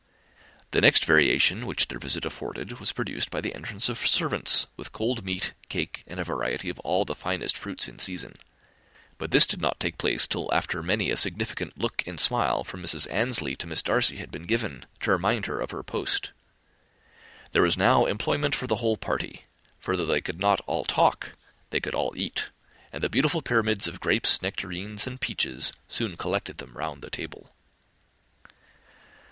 The 0.71 0.81
next 0.81 1.05
variation 1.05 1.67
which 1.67 1.87
their 1.87 1.99
visit 1.99 2.25
afforded 2.25 2.79
was 2.79 2.91
produced 2.91 3.29
by 3.29 3.39
the 3.39 3.53
entrance 3.53 3.87
of 3.87 3.99
servants 3.99 4.65
with 4.75 4.91
cold 4.91 5.23
meat, 5.23 5.53
cake, 5.69 6.03
and 6.07 6.19
a 6.19 6.23
variety 6.23 6.69
of 6.71 6.79
all 6.79 7.05
the 7.05 7.13
finest 7.13 7.55
fruits 7.55 7.87
in 7.87 7.99
season; 7.99 8.33
but 9.19 9.29
this 9.29 9.45
did 9.45 9.61
not 9.61 9.79
take 9.79 9.99
place 9.99 10.25
till 10.27 10.51
after 10.51 10.81
many 10.81 11.11
a 11.11 11.17
significant 11.17 11.77
look 11.77 12.01
and 12.07 12.19
smile 12.19 12.63
from 12.63 12.81
Mrs. 12.81 13.05
Annesley 13.11 13.55
to 13.57 13.67
Miss 13.67 13.83
Darcy 13.83 14.15
had 14.15 14.31
been 14.31 14.41
given, 14.41 14.87
to 15.01 15.11
remind 15.11 15.45
her 15.45 15.59
of 15.61 15.69
her 15.69 15.83
post. 15.83 16.31
There 17.51 17.61
was 17.61 17.77
now 17.77 18.07
employment 18.07 18.55
for 18.55 18.65
the 18.65 18.77
whole 18.77 18.97
party; 18.97 19.43
for 19.79 19.95
though 19.95 20.07
they 20.07 20.19
could 20.19 20.39
not 20.39 20.61
all 20.65 20.83
talk, 20.83 21.33
they 21.69 21.79
could 21.79 21.93
all 21.93 22.15
eat; 22.17 22.49
and 22.91 23.03
the 23.03 23.07
beautiful 23.11 23.43
pyramids 23.43 23.87
of 23.87 23.99
grapes, 24.01 24.41
nectarines, 24.41 25.05
and 25.05 25.21
peaches, 25.21 25.73
soon 25.87 26.17
collected 26.17 26.57
them 26.57 26.73
round 26.73 27.03
the 27.03 27.11
table. 27.11 27.51